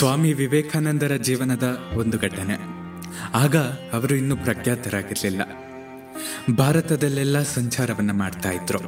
[0.00, 2.54] ಸ್ವಾಮಿ ವಿವೇಕಾನಂದರ ಜೀವನದ ಒಂದು ಘಟನೆ.
[3.34, 3.56] ಆಗ
[3.92, 5.42] ಅವರು ಇನ್ನೂ ಪ್ರಖ್ಯಾತರಾಗಿರಲಿಲ್ಲ.
[6.56, 8.78] ಭಾರತದಲ್ಲೆಲ್ಲ ಸಂಚಾರವನ್ನ ಮಾಡ್ತಾ ಇದ್ರು.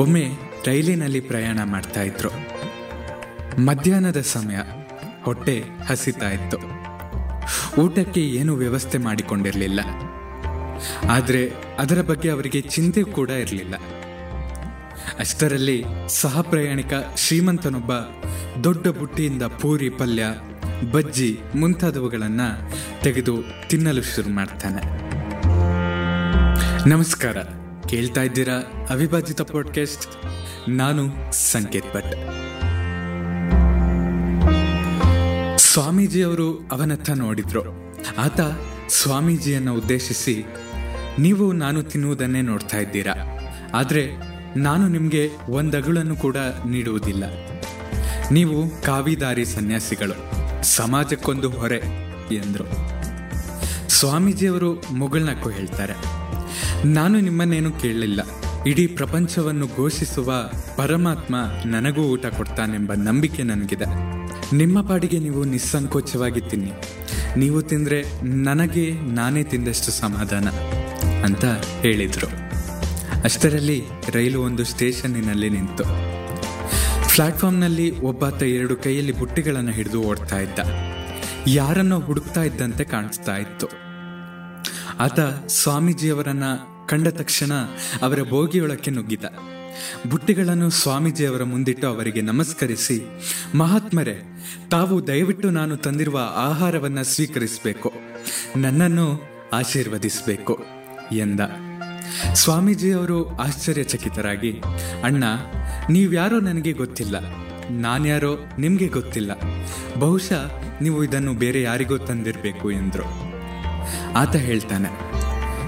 [0.00, 0.28] ಒಮ್ಮೆ
[0.66, 2.28] ರೈಲಿನಲ್ಲಿ ಪ್ರಯಾಣ ಮಾಡ್ತಾ ಇದ್ರು.
[3.62, 4.56] ಮಧ್ಯಾಹ್ನದ ಸಮಯ
[5.22, 6.58] ಹೊಟ್ಟೆ ಹಸಿತಾ ಇತ್ತು.
[7.80, 9.80] ಊಟಕ್ಕೆ ಏನು ವ್ಯವಸ್ಥೆ ಮಾಡಿಕೊಂಡಿರಲಿಲ್ಲ.
[11.10, 13.74] ಆದರೆ ಅದರ ಬಗ್ಗೆ ಅವರಿಗೆ ಚಿಂತೆ ಕೂಡ ಇರಲಿಲ್ಲ.
[15.18, 17.92] ಅಷ್ಟರಲ್ಲಿ ಸಹ ಪ್ರಯಾಣಿಕ ಶ್ರೀಮಂತನೊಬ್ಬ
[18.64, 20.24] ದೊಡ್ಡ ಬುಟ್ಟಿಯಿಂದ ಪೂರಿ ಪಲ್ಯ,
[20.90, 22.40] ಬಜ್ಜಿ ಮುಂತಾದವುಗಳನ್ನ
[23.02, 23.36] ತೆಗೆದು
[23.68, 24.82] ತಿನ್ನಲು ಶುರು ಮಾಡ್ತಾನೆ.
[26.88, 27.36] ನಮಸ್ಕಾರ.
[27.88, 30.24] ಕೇಳ್ತಾ ಇದ್ದೀರಾ ಅವಿಭಾಜಿತ ಪಾಡ್ಕಾಸ್ಟ್
[30.70, 32.14] ನಾನು ಸಂಕೇತ್ ಭಟ್.
[35.58, 37.62] ಸ್ವಾಮೀಜಿಯವರು ಅವನತ್ತ ನೋಡಿದ್ರು.
[38.18, 38.40] ಆತ
[38.88, 40.44] ಸ್ವಾಮೀಜಿಯನ್ನು ಉದ್ದೇಶಿಸಿ,
[41.18, 43.14] ನೀವು ನಾನು ತಿನ್ನುವುದನ್ನೇ ನೋಡ್ತಾ ಇದ್ದೀರಾ.
[43.74, 46.36] ಆದರೆ ನಾನು ನಿಮಗೆ ಒಂದಗುಳನ್ನು ಕೂಡ
[46.68, 47.24] ನೀಡುವುದಿಲ್ಲ.
[48.36, 50.16] ನೀವು ಕಾವಿದಾರಿ ಸನ್ಯಾಸಿಗಳು,
[50.76, 51.80] ಸಮಾಜಕ್ಕೊಂದು ಹೊರೆ
[52.40, 52.66] ಎಂದರು.
[53.96, 54.70] ಸ್ವಾಮೀಜಿಯವರು
[55.00, 55.96] ಮುಗುಳ್ನಕ್ಕು ಹೇಳ್ತಾರೆ,
[56.96, 58.20] ನಾನು ನಿಮ್ಮನ್ನೇನು ಕೇಳಲಿಲ್ಲ,
[58.70, 60.32] ಇಡೀ ಪ್ರಪಂಚವನ್ನು ಘೋಷಿಸುವ
[60.76, 63.88] ಪರಮಾತ್ಮ ನನಗೂ ಊಟ ಕೊಡ್ತಾನೆಂಬ ನಂಬಿಕೆ ನನಗಿದೆ.
[64.60, 66.72] ನಿಮ್ಮ ಪಾಡಿಗೆ ನೀವು ನಿಸ್ಸಂಕೋಚವಾಗಿ ತಿನ್ನಿ,
[67.36, 67.98] ನೀವು ತಿಂದ್ರೆ
[68.48, 68.86] ನನಗೆ
[69.18, 70.48] ನಾನೇ ತಿಂದಷ್ಟು ಸಮಾಧಾನ
[71.26, 71.44] ಅಂತ
[71.84, 72.30] ಹೇಳಿದರು.
[73.24, 73.78] ಅಷ್ಟರಲ್ಲಿ
[74.14, 75.84] ರೈಲು ಒಂದು ಸ್ಟೇಷನ್ನಿನಲ್ಲಿ ನಿಂತು.
[77.14, 80.58] ಪ್ಲಾಟ್ಫಾರ್ಮ್ನಲ್ಲಿ ಒಬ್ಬಾತ ಎರಡು ಕೈಯಲ್ಲಿ ಬುಟ್ಟಿಗಳನ್ನು ಹಿಡಿದು ಓಡ್ತಾ ಇದ್ದ.
[81.46, 83.66] ಯಾರನ್ನೋ ಹುಡುಕ್ತಾ ಇದ್ದಂತೆ ಕಾಣಿಸ್ತಾ ಇತ್ತು.
[84.98, 86.44] ಆತ ಸ್ವಾಮೀಜಿಯವರನ್ನ
[86.88, 87.52] ಕಂಡ ತಕ್ಷಣ
[88.02, 89.24] ಅವರ ಬೋಗಿಯೊಳಕ್ಕೆ ನುಗ್ಗಿದ.
[90.10, 93.02] ಬುಟ್ಟಿಗಳನ್ನು ಸ್ವಾಮೀಜಿಯವರ ಮುಂದಿಟ್ಟು ಅವರಿಗೆ ನಮಸ್ಕರಿಸಿ,
[93.54, 97.92] ಮಹಾತ್ಮರೇ, ತಾವು ದಯವಿಟ್ಟು ನಾನು ತಂದಿರುವ ಆಹಾರವನ್ನ ಸ್ವೀಕರಿಸಬೇಕು.
[98.56, 99.22] ನನ್ನನ್ನು
[99.52, 100.64] ಆಶೀರ್ವದಿಸಬೇಕು,
[101.12, 101.40] ಎಂದ.
[102.34, 104.60] ಸ್ವಾಮೀಜಿಯವರು ಆಶ್ಚರ್ಯಚಕಿತರಾಗಿ,
[105.04, 105.24] ಅಣ್ಣ,
[105.90, 107.16] ನೀವ್ಯಾರೋ ನನಗೆ ಗೊತ್ತಿಲ್ಲ.
[107.70, 109.30] ನಾನ್ಯಾರೋ ನಿಮಗೆ ಗೊತ್ತಿಲ್ಲ.
[109.98, 110.50] ಬಹುಶಃ
[110.82, 113.06] ನೀವು ಇದನ್ನು ಬೇರೆ ಯಾರಿಗೋ ತಂದಿರಬೇಕು, ಎಂದರು.
[114.16, 114.90] ಆತ ಹೇಳ್ತಾನೆ,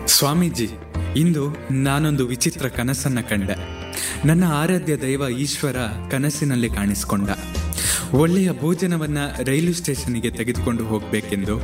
[0.08, 0.68] ಸ್ವಾಮೀಜಿ,
[1.16, 3.84] ಇಂದು ನಾನೊಂದು ವಿಚಿತ್ರ ಕನಸನ್ನ ಕಂಡೆ.
[4.26, 5.76] ನನ್ನ ಆರಾಧ್ಯ ದೈವ ಈಶ್ವರ
[6.10, 7.30] ಕನಸಿನಲ್ಲಿ ಕಾಣಿಸಿಕೊಂಡ.
[8.12, 11.60] ಒಳ್ಳೆಯ ಭೋಜನವನ್ನು ರೈಲು ಸ್ಟೇಷನ್ಗೆ ತೆಗೆದುಕೊಂಡು ಹೋಗಬೇಕೆಂದು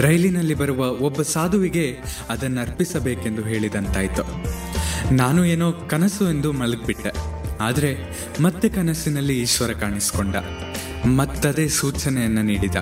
[0.00, 1.96] ರೈಲಿನಲ್ಲಿ ಬರುವ ಒಬ್ಬ ಸಾಧುವಿಗೆ
[2.28, 4.22] ಅದನ್ನು ಅರ್ಪಿಸಬೇಕೆಂದು ಹೇಳಿದಂತಾಯ್ತು.
[5.14, 7.10] ನಾನು ಏನೋ ಕನಸು ಎಂದು ಮಲಗಿಬಿಟ್ಟೆ.
[7.60, 7.96] ಆದರೆ
[8.40, 10.36] ಮತ್ತೆ ಕನಸಿನಲ್ಲಿ ಈಶ್ವರ ಕಾಣಿಸಿಕೊಂಡ.
[11.06, 12.76] ಮತ್ತದೇ ಸೂಚನೆಯನ್ನು ನೀಡಿದ.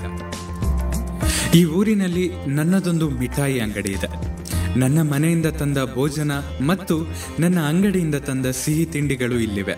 [1.55, 4.33] ಈ ಊರಿನಲ್ಲಿ ನನ್ನದೊಂದು ಮಿಠಾಯಿ ಅಂಗಡಿ ಇದೆ.
[4.79, 6.33] ನನ್ನ ಮನೆಯಿಂದ ತಂದ ಭೋಜನ
[6.67, 7.06] ಮತ್ತು
[7.41, 9.75] ನನ್ನ ಅಂಗಡಿಯಿಂದ ತಂದ ಸಿಹಿ ತಿಂಡಿಗಳು ಇಲ್ಲಿವೆ.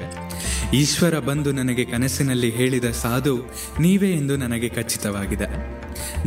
[0.74, 3.38] ಈಶ್ವರ ಬಂದು ನನಗೆ ಕನಸಿನಲ್ಲಿ ಹೇಳಿದ ಸಾಧು
[3.80, 5.46] ನೀವೇ ಎಂದು ನನಗೆ ಖಚಿತವಾಗಿದೆ.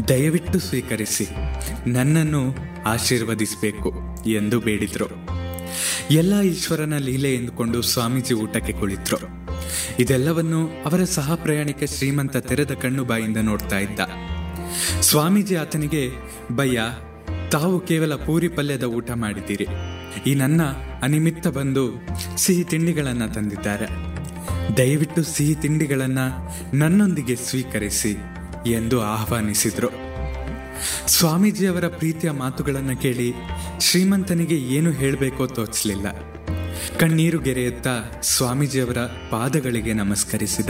[0.08, 1.28] ದಯವಿಟ್ಟು ಸ್ವೀಕರಿಸಿ.
[1.88, 3.94] ನನ್ನನ್ನು ಆಶೀರ್ವದಿಸಬೇಕು
[4.28, 5.06] ಎಂದು ಬೇಡಿದ್ರು.
[6.12, 9.18] ಎಲ್ಲ ಈಶ್ವರನ ಲೀಲೆ ಎಂದುಕೊಂಡು ಸ್ವಾಮೀಜಿ ಊಟಕ್ಕೆ ಕುಳಿತರು.
[10.00, 14.00] ಇದೆಲ್ಲವನ್ನು ಅವರ ಸಹ ಪ್ರಯಾಣಿಕ ಶ್ರೀಮಂತ ತೆರೆದ ಕಣ್ಣು ಬಾಯಿಂದ ನೋಡ್ತಾ ಇದ್ದ.
[15.02, 16.10] ಸ್ವಾಮೀಜಿ ಆತನಿಗೆ
[16.56, 16.82] ಬಯ್ಯ
[17.52, 19.68] ತಾವು ಕೇವಲ ಪೂರಿ ಪಲ್ಯದ ಊಟ ಮಾಡಿದ್ದೀರಿ.
[20.28, 20.62] ಈ ನನ್ನ
[21.02, 21.92] ಅನಿಮಿತ್ತ ಬಂದು
[22.38, 24.07] ಸಿಹಿ ತಿಂಡಿಗಳನ್ನು ತಂದಿದ್ದಾರೆ.
[24.78, 28.18] ದಯವಿಟ್ಟು ಸಿಹಿ ತಿಂಡಿಗಳನ್ನು ನನ್ನೊಂದಿಗೆ ಸ್ವೀಕರಿಸಿ
[28.72, 29.90] ಎಂದು ಆಹ್ವಾನಿಸಿದರು.
[31.08, 33.34] ಸ್ವಾಮೀಜಿಯವರ ಪ್ರೀತಿಯ ಮಾತುಗಳನ್ನು ಕೇಳಿ
[33.80, 36.06] ಶ್ರೀಮಂತನಿಗೆ ಏನು ಹೇಳಬೇಕೋ ತೋಚಲಿಲ್ಲ.
[37.00, 38.98] ಕಣ್ಣೀರು ಗೆರೆಯುತ್ತಾ ಸ್ವಾಮೀಜಿಯವರ
[39.30, 40.70] ಪಾದಗಳಿಗೆ ನಮಸ್ಕರಿಸಿದ.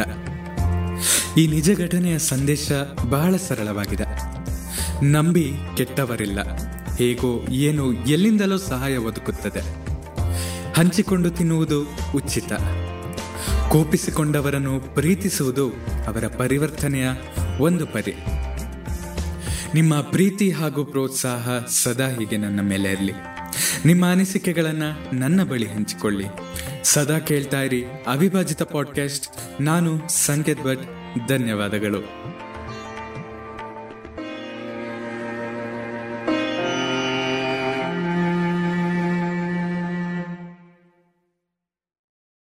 [1.37, 2.71] ಈ ನಿಜ ಘಟನೆಯ ಸಂದೇಶ
[3.09, 4.03] ಬಹಳ ಸರಳವಾಗಿದೆ.
[5.05, 6.39] ನಂಬಿ ಕೆಟ್ಟವರಿಲ್ಲ.
[6.95, 9.61] ಹೇಗೋ ಏನು ಎಲ್ಲಿಂದಲೋ ಸಹಾಯ ಒದಗುತ್ತದೆ
[10.73, 11.81] ಹಂಚಿಕೊಂಡು ತಿನ್ನುವುದು
[12.15, 12.51] ಉಚಿತ.
[13.77, 15.69] ಕೋಪಿಸಿಕೊಂಡವರನ್ನು ಪ್ರೀತಿಸುವುದು
[16.07, 17.09] ಅವರ ಪರಿವರ್ತನೆಯ
[17.59, 18.13] ಒಂದು ಪರಿ
[19.73, 23.13] ನಿಮ್ಮ ಪ್ರೀತಿ ಹಾಗೂ ಪ್ರೋತ್ಸಾಹ ಸದಾ ಹೀಗೆ ನನ್ನ ಮೇಲೆ ಇರಲಿ.
[23.85, 26.25] ನಿಮ್ಮ ಅನಿಸಿಕೆಗಳನ್ನು ನನ್ನ ಬಳಿ ಹಂಚಿಕೊಳ್ಳಿ.
[26.83, 30.83] ಸದಾ ಕೇಳ್ತಾ ಇರಿ ಅವಿಭಾಜಿತ ಪಾಡ್ಕಾಸ್ಟ್ ನಾನು ಸಂಕೇತ್ ಭಟ್.
[31.27, 32.01] ಧನ್ಯವಾದಗಳು.